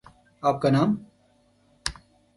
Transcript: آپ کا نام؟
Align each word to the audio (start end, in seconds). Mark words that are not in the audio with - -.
آپ 0.43 0.61
کا 0.61 0.69
نام؟ 0.69 0.95